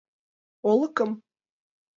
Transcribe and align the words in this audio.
—Олыкым?.. 0.69 1.11